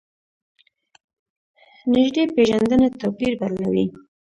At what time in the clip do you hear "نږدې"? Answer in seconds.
1.93-2.23